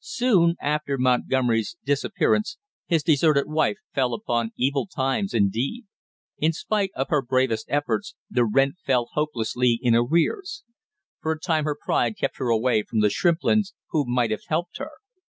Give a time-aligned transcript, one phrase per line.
[0.00, 5.86] Soon after Montgomery's disappearance his deserted wife fell upon evil times indeed.
[6.36, 10.62] In spite of her bravest efforts the rent fell hopelessly in arrears.
[11.22, 14.76] For a time her pride kept her away from the Shrimplins, who might have helped
[14.76, 14.90] her.